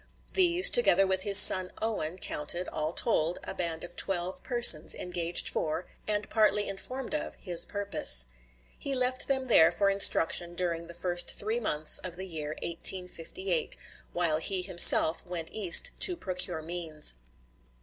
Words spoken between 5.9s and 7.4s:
and partly informed of,